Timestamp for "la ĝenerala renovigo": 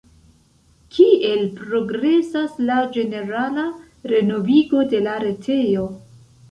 2.71-4.85